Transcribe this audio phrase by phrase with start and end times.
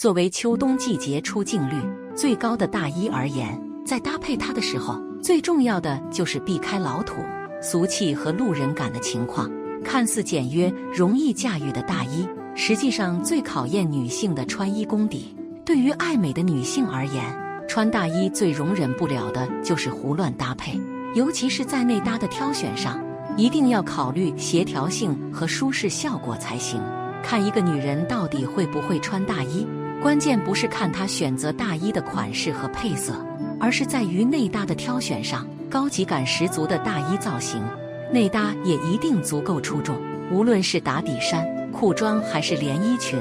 [0.00, 1.74] 作为秋冬季节出镜率
[2.16, 7.16] 最高的大衣而言，在搭配它的时候，最重要的就是避开老土、
[7.60, 9.50] 俗气和路人感的情况。
[9.84, 15.36] 看似简约、容易驾驭的大衣，实际上最考验女性的穿衣功底。
[15.66, 17.22] 对于爱美的女性而言，
[17.68, 20.80] 穿大衣最容忍不了的就是胡乱搭配，
[21.14, 22.98] 尤其是在内搭的挑选上，
[23.36, 26.80] 一定要考虑协调性和舒适效果才行。
[27.22, 29.66] 看一个女人到底会不会穿大衣。
[30.02, 33.14] 关键不是看她选择大衣的款式和配色，
[33.60, 35.46] 而是在于内搭的挑选上。
[35.68, 37.62] 高级感十足的大衣造型，
[38.10, 39.94] 内搭也一定足够出众。
[40.32, 43.16] 无论是打底衫、裤装还是连衣裙，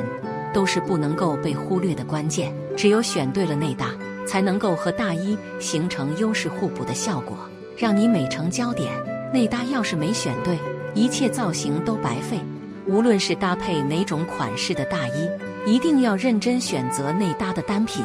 [0.52, 2.52] 都是不能够被忽略的关键。
[2.76, 3.92] 只有选对了内搭，
[4.26, 7.38] 才能够和大衣形成优势互补的效果，
[7.78, 8.92] 让你美成焦点。
[9.32, 10.58] 内搭要是没选对，
[10.96, 12.40] 一切造型都白费。
[12.88, 15.30] 无论是搭配哪种款式的大衣。
[15.66, 18.04] 一定要认真选择内搭的单品，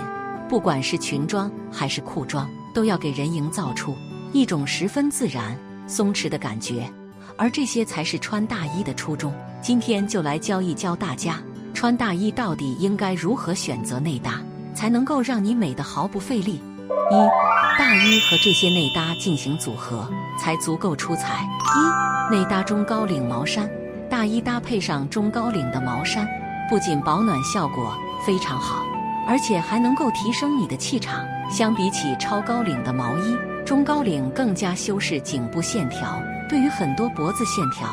[0.49, 3.95] 不管是裙装还是裤装，都要给人营造出
[4.33, 6.91] 一种十分自然、松弛的感觉，
[7.39, 9.33] 而这些才是穿大衣的初衷。
[9.63, 11.39] 今天就来教一教大家，
[11.73, 14.43] 穿大衣到底应该如何选择内搭，
[14.75, 16.61] 才能够让你美得毫不费力。
[17.11, 21.45] 一、大衣和这些内搭进行组合，才足够出彩。
[22.31, 23.71] 一、内搭中高领毛衫，
[24.11, 26.29] 大衣搭配上中高领的毛衫。
[26.69, 28.85] 不仅保暖效果非常好，
[29.27, 31.25] 而且还能够提升你的气场。
[31.51, 36.19] 相比起超高领的毛衣，中高领更加修饰颈部线条。
[36.49, 37.87] 对于很多脖子线条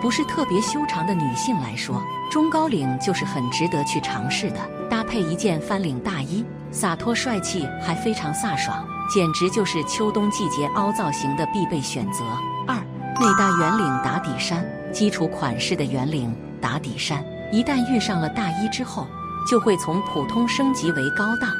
[0.00, 4.56] 不是特别修长的女性来说，中高领就是很值得去尝试的。
[4.88, 12.24] 搭配一件翻领大衣，洒脱帅气，还非常飒爽，简直就是秋冬季节凹造型的必备选择。
[12.66, 12.76] 二、
[13.20, 17.24] 内搭圆领打底衫，基础款式的圆领打底衫。
[17.52, 19.06] 一旦遇上了大衣之后，
[19.48, 21.50] 就会从普通升级为高档，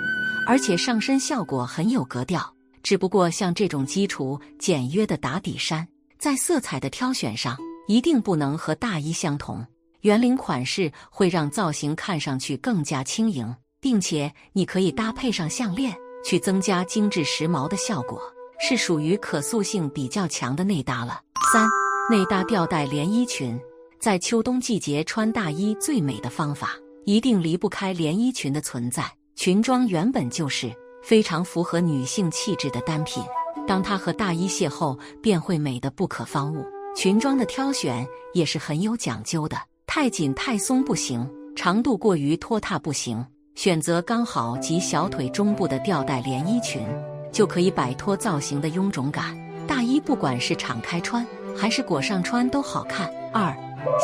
[0.46, 2.52] 而且上身效果很有格调。
[2.82, 5.86] 只不过像这种基础简约的打底衫，
[6.18, 7.56] 在色彩的挑选上
[7.88, 9.64] 一定不能和大衣相同。
[10.00, 15.94] 圆领款式会让造型看上去更加轻盈，并且你可以搭配上项链，
[16.25, 18.20] 去增加精致时髦的效果，
[18.60, 21.20] 是属于可塑性比较强的内搭了。
[21.53, 21.66] 三、
[22.10, 23.59] 内搭吊带连衣裙。
[24.04, 26.72] 在秋冬季节穿大衣最美的方法，
[27.06, 29.03] 一定离不开连衣裙的存在。
[29.34, 30.70] 裙装原本就是
[31.03, 33.22] 非常符合女性气质的单品，
[33.66, 36.66] 当它和大衣邂逅，便会美得不可方物。
[36.94, 39.56] 裙装的挑选也是很有讲究的，
[39.87, 41.26] 太紧太松不行，
[41.56, 43.25] 长度过于拖沓不行。
[43.54, 46.86] 选择刚好及小腿中部的吊带连衣裙，
[47.32, 49.34] 就可以摆脱造型的臃肿感。
[49.66, 51.26] 大衣不管是敞开穿
[51.56, 53.10] 还是裹上穿都好看。
[53.32, 53.56] 二。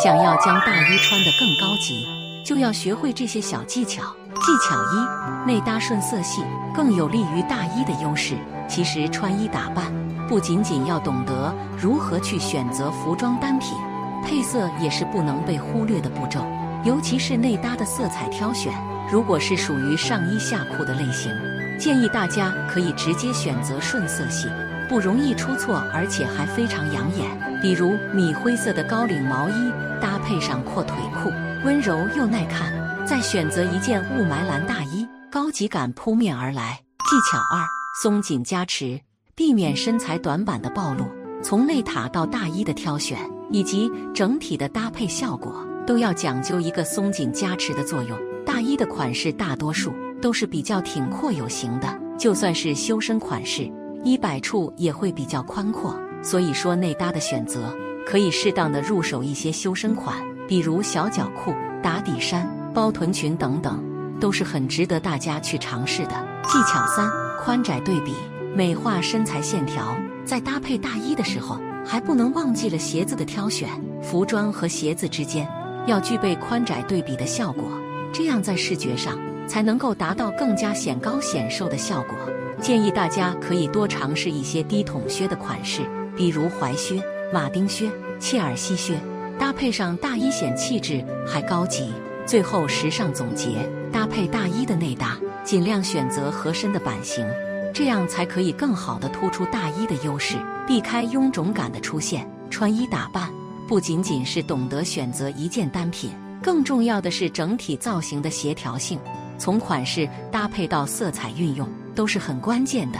[0.03, 2.07] 想要将大衣穿得更高级，
[2.45, 4.03] 就要学会这些小技巧。
[4.35, 6.43] 技巧一：内搭顺色系，
[6.75, 8.37] 更有利于大衣的优势。
[8.69, 9.93] 其实穿衣打扮
[10.29, 13.77] 不仅仅要懂得如何去选择服装单品，
[14.25, 16.41] 配色也是不能被忽略的步骤。
[16.85, 18.73] 尤其是内搭的色彩挑选，
[19.11, 21.31] 如果是属于上衣下裤的类型，
[21.79, 24.49] 建议大家可以直接选择顺色系。
[24.89, 27.50] 不容易出错，而且还非常养眼。
[27.61, 31.31] 比如米灰色的高领毛衣，搭配上阔腿裤，
[31.65, 32.73] 温柔又耐看。
[33.07, 36.81] 再选择一件雾霾蓝大衣，高级感扑面而来。
[37.11, 37.67] 技巧二：
[38.03, 39.01] 松紧加持，
[39.35, 41.05] 避免身材短板的暴露。
[41.43, 43.19] 从内塔到大衣的挑选，
[43.51, 48.17] 以及整体的搭配效果，都要讲究一个松紧加持的作用。
[48.47, 53.71] 大衣的款式大多数都是比较挺阔有型的，就算是修身款式。
[54.05, 57.75] 衣摆处也会比较宽阔，所以说内搭的选择
[58.07, 60.17] 可以适当的入手一些修身款，
[60.47, 63.83] 比如小脚裤、打底衫、包臀裙等等，
[64.21, 66.13] 都是很值得大家去尝试的。
[66.45, 67.11] 技巧三：
[67.43, 68.13] 宽窄对比，
[68.55, 69.97] 美化身材线条。
[70.25, 73.69] 在搭配大衣的时候，还不能忘记了鞋子的挑选。
[74.03, 75.47] 服装和鞋子之间
[75.87, 77.71] 要具备宽窄对比的效果，
[78.13, 82.17] 这样在视觉上才能够达到更加显高显瘦的效果。
[82.61, 85.83] 建议大家可以多尝试一些低筒靴的款式，
[86.21, 87.03] 比如踝靴、
[87.33, 89.01] 马丁靴、切尔西靴，
[89.39, 91.91] 搭配上大衣显气质还高级。
[92.27, 97.27] 最后时尚总结：搭配大衣的内搭，尽量选择合身的版型，
[97.73, 100.37] 这样才可以更好的突出大衣的优势，
[100.67, 102.31] 避开臃肿感的出现。
[102.51, 103.31] 穿衣打扮
[103.67, 106.11] 不仅仅是懂得选择一件单品，
[106.43, 109.01] 更重要的是整体造型的协调性，
[109.39, 111.67] 从款式搭配到色彩运用。
[111.93, 112.99] 都是很关键的。